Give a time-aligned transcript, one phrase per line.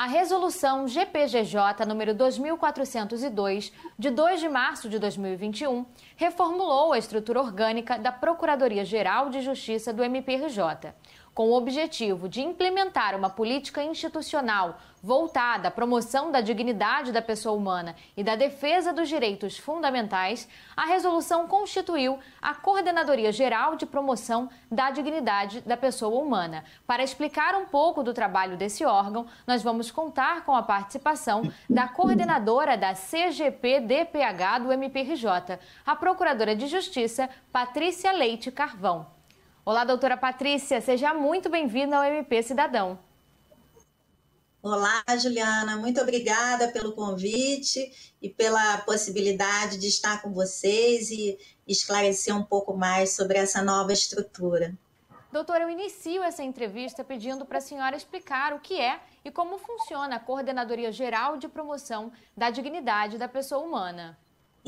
[0.00, 7.98] A resolução GPGJ número 2402, de 2 de março de 2021, reformulou a estrutura orgânica
[7.98, 10.94] da Procuradoria-Geral de Justiça do MPRJ
[11.38, 17.56] com o objetivo de implementar uma política institucional voltada à promoção da dignidade da pessoa
[17.56, 24.50] humana e da defesa dos direitos fundamentais, a resolução constituiu a Coordenadoria Geral de Promoção
[24.68, 26.64] da Dignidade da Pessoa Humana.
[26.84, 31.86] Para explicar um pouco do trabalho desse órgão, nós vamos contar com a participação da
[31.86, 39.17] coordenadora da CGP-DPH do MPRJ, a Procuradora de Justiça, Patrícia Leite Carvão.
[39.68, 42.98] Olá, doutora Patrícia, seja muito bem-vinda ao MP Cidadão.
[44.62, 52.34] Olá, Juliana, muito obrigada pelo convite e pela possibilidade de estar com vocês e esclarecer
[52.34, 54.74] um pouco mais sobre essa nova estrutura.
[55.30, 59.58] Doutora, eu inicio essa entrevista pedindo para a senhora explicar o que é e como
[59.58, 64.18] funciona a Coordenadoria Geral de Promoção da Dignidade da Pessoa Humana.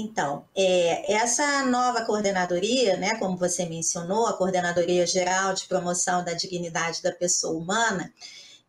[0.00, 6.34] Então, é, essa nova coordenadoria, né, como você mencionou, a Coordenadoria Geral de Promoção da
[6.34, 8.14] Dignidade da Pessoa Humana,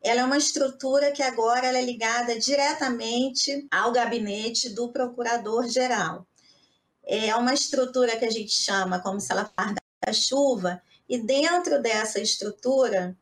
[0.01, 6.25] ela é uma estrutura que agora é ligada diretamente ao gabinete do Procurador-Geral.
[7.05, 11.79] É uma estrutura que a gente chama como se ela fosse da chuva, e dentro
[11.79, 13.15] dessa estrutura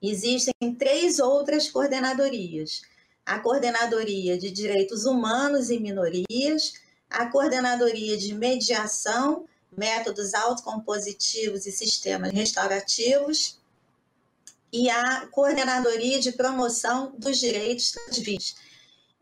[0.00, 2.80] existem três outras coordenadorias.
[3.26, 6.72] A Coordenadoria de Direitos Humanos e Minorias,
[7.12, 9.46] a Coordenadoria de Mediação,
[9.76, 13.58] Métodos Autocompositivos e Sistemas Restaurativos
[14.72, 18.62] e a Coordenadoria de Promoção dos Direitos das Vítimas.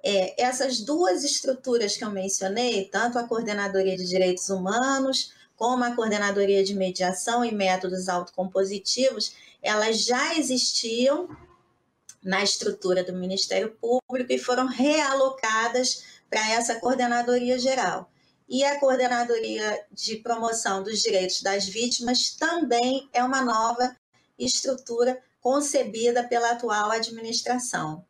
[0.02, 5.94] É, essas duas estruturas que eu mencionei, tanto a Coordenadoria de Direitos Humanos como a
[5.94, 11.28] Coordenadoria de Mediação e Métodos Autocompositivos, elas já existiam
[12.22, 18.10] na estrutura do Ministério Público e foram realocadas para essa coordenadoria geral.
[18.48, 23.94] E a coordenadoria de promoção dos direitos das vítimas também é uma nova
[24.38, 28.04] estrutura concebida pela atual administração.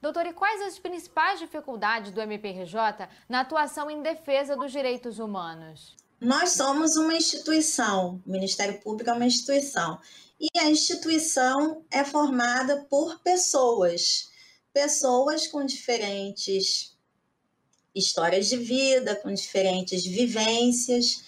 [0.00, 5.96] Doutor, e quais as principais dificuldades do MPRJ na atuação em defesa dos direitos humanos?
[6.20, 10.00] Nós somos uma instituição, o Ministério Público é uma instituição,
[10.40, 14.30] e a instituição é formada por pessoas,
[14.72, 16.91] pessoas com diferentes
[17.94, 21.24] histórias de vida, com diferentes vivências.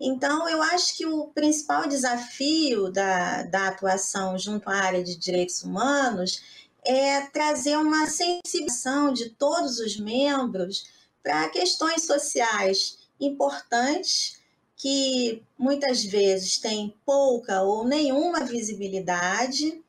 [0.00, 5.62] Então, eu acho que o principal desafio da, da atuação junto à área de direitos
[5.62, 6.42] humanos
[6.84, 10.84] é trazer uma sensibilização de todos os membros
[11.22, 14.42] para questões sociais importantes
[14.76, 19.82] que muitas vezes têm pouca ou nenhuma visibilidade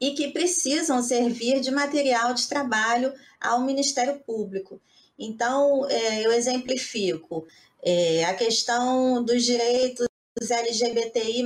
[0.00, 4.80] e que precisam servir de material de trabalho ao Ministério Público.
[5.18, 7.46] Então, é, eu exemplifico
[7.82, 10.06] é, a questão dos direitos
[10.50, 11.44] LGBTI.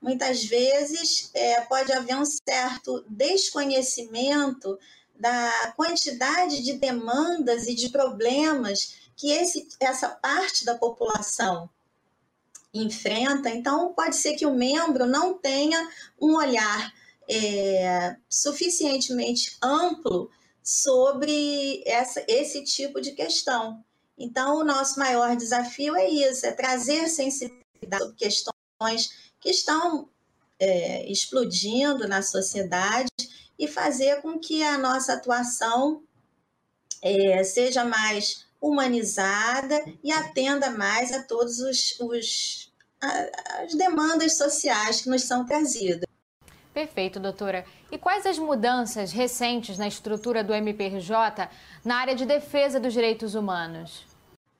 [0.00, 4.78] Muitas vezes é, pode haver um certo desconhecimento
[5.18, 11.68] da quantidade de demandas e de problemas que esse, essa parte da população
[12.72, 13.48] enfrenta.
[13.48, 15.88] Então, pode ser que o membro não tenha
[16.20, 16.92] um olhar
[17.28, 20.30] é, suficientemente amplo
[20.66, 23.84] sobre essa, esse tipo de questão.
[24.18, 30.08] Então, o nosso maior desafio é isso: é trazer sensibilidade sobre questões que estão
[30.58, 33.08] é, explodindo na sociedade
[33.56, 36.02] e fazer com que a nossa atuação
[37.00, 45.10] é, seja mais humanizada e atenda mais a todos os, os as demandas sociais que
[45.10, 46.08] nos são trazidas.
[46.76, 47.64] Perfeito, doutora.
[47.90, 51.48] E quais as mudanças recentes na estrutura do MPRJ
[51.82, 54.04] na área de defesa dos direitos humanos?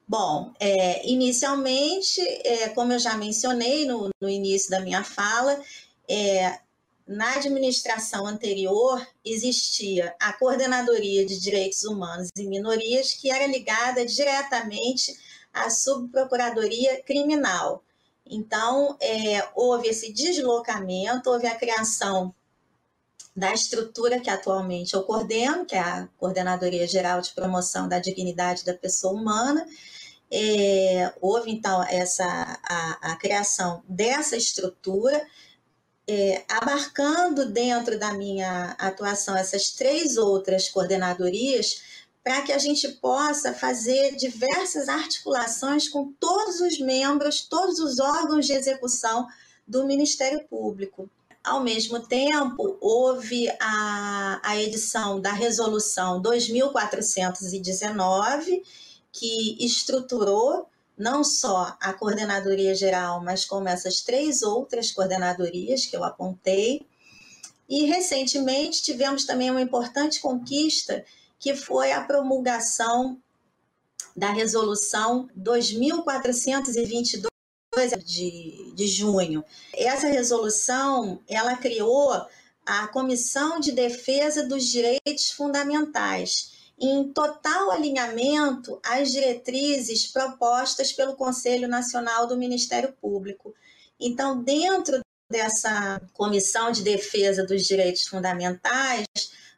[0.08, 5.60] Bom, é, inicialmente, é, como eu já mencionei no, no início da minha fala,
[6.08, 6.58] é,
[7.06, 15.14] na administração anterior existia a Coordenadoria de Direitos Humanos e Minorias, que era ligada diretamente
[15.52, 17.84] à Subprocuradoria Criminal.
[18.28, 22.34] Então, é, houve esse deslocamento, houve a criação
[23.36, 28.64] da estrutura que atualmente eu coordeno, que é a Coordenadoria Geral de Promoção da Dignidade
[28.64, 29.66] da Pessoa Humana.
[30.30, 35.24] É, houve, então, essa, a, a criação dessa estrutura,
[36.08, 41.82] é, abarcando dentro da minha atuação essas três outras coordenadorias,
[42.26, 48.46] para que a gente possa fazer diversas articulações com todos os membros, todos os órgãos
[48.46, 49.28] de execução
[49.64, 51.08] do Ministério Público.
[51.44, 58.64] Ao mesmo tempo, houve a, a edição da Resolução 2419,
[59.12, 60.68] que estruturou
[60.98, 66.84] não só a coordenadoria geral, mas como essas três outras coordenadorias que eu apontei.
[67.68, 71.04] E recentemente tivemos também uma importante conquista,
[71.38, 73.20] que foi a promulgação
[74.16, 77.30] da resolução 2422
[78.04, 79.44] de, de junho.
[79.74, 82.26] Essa resolução, ela criou
[82.64, 91.68] a Comissão de Defesa dos Direitos Fundamentais, em total alinhamento às diretrizes propostas pelo Conselho
[91.68, 93.54] Nacional do Ministério Público.
[94.00, 95.00] Então, dentro
[95.30, 99.06] dessa Comissão de Defesa dos Direitos Fundamentais,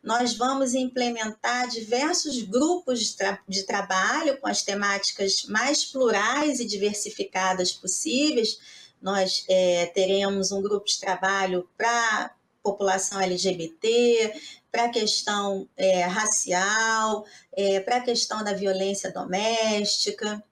[0.03, 6.65] nós vamos implementar diversos grupos de, tra de trabalho com as temáticas mais plurais e
[6.65, 8.59] diversificadas possíveis.
[9.01, 14.35] Nós é, teremos um grupo de trabalho para população LGBT,
[14.71, 20.43] para a questão é, racial, é, para a questão da violência doméstica.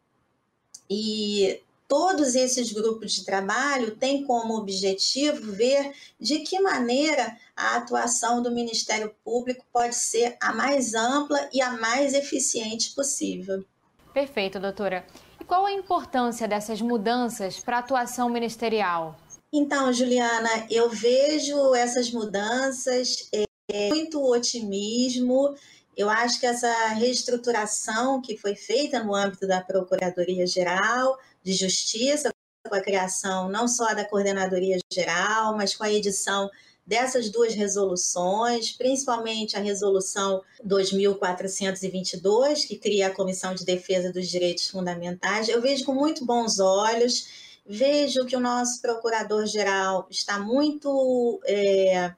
[0.88, 8.42] E Todos esses grupos de trabalho têm como objetivo ver de que maneira a atuação
[8.42, 13.64] do Ministério Público pode ser a mais ampla e a mais eficiente possível.
[14.12, 15.06] Perfeito, doutora.
[15.40, 19.16] E qual a importância dessas mudanças para a atuação ministerial?
[19.52, 25.54] Então, Juliana, eu vejo essas mudanças é, muito otimismo.
[25.96, 32.30] Eu acho que essa reestruturação que foi feita no âmbito da Procuradoria Geral de Justiça,
[32.68, 36.50] com a criação não só da Coordenadoria Geral, mas com a edição
[36.86, 44.68] dessas duas resoluções, principalmente a resolução 2422, que cria a Comissão de Defesa dos Direitos
[44.68, 47.26] Fundamentais, eu vejo com muito bons olhos,
[47.66, 52.14] vejo que o nosso procurador-geral está muito é,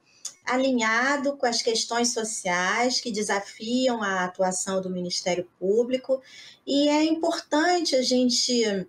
[0.49, 6.23] alinhado com as questões sociais que desafiam a atuação do Ministério Público,
[6.67, 8.87] e é importante a gente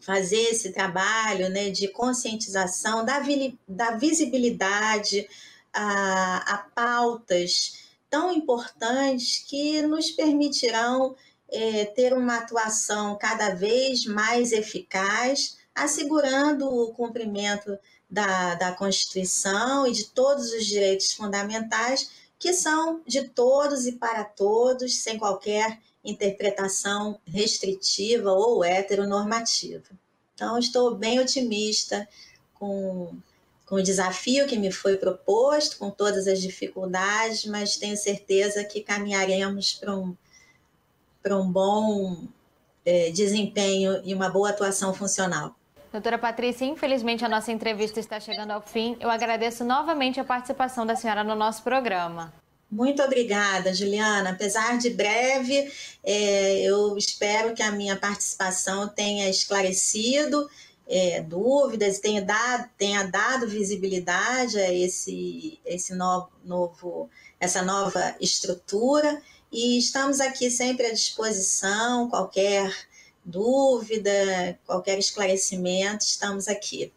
[0.00, 3.22] fazer esse trabalho né, de conscientização, da,
[3.66, 5.26] da visibilidade
[5.72, 11.16] a, a, pautas tão importantes que nos permitirão
[11.50, 17.78] é, ter uma atuação cada vez mais eficaz, assegurando o cumprimento
[18.08, 24.22] da, da Constituição e de todos os direitos fundamentais, que são de todos e para
[24.22, 29.88] todos, sem qualquer interpretação restritiva ou heteronormativa.
[30.34, 32.06] Então, estou bem otimista
[32.54, 33.16] com,
[33.66, 38.82] com o desafio que me foi proposto, com todas as dificuldades, mas tenho certeza que
[38.82, 40.16] caminharemos para um,
[41.22, 42.26] para um bom
[42.84, 45.56] é, desempenho e uma boa atuação funcional.
[45.94, 48.96] Doutora Patrícia, infelizmente a nossa entrevista está chegando ao fim.
[48.98, 52.34] Eu agradeço novamente a participação da senhora no nosso programa.
[52.68, 54.30] Muito obrigada, Juliana.
[54.30, 60.50] Apesar de breve, é, eu espero que a minha participação tenha esclarecido
[60.88, 67.08] é, dúvidas, tenha dado, tenha dado visibilidade a esse, esse novo,
[67.38, 69.22] essa nova estrutura.
[69.52, 72.74] E estamos aqui sempre à disposição, qualquer
[73.24, 76.92] dúvida, qualquer esclarecimento, estamos aqui.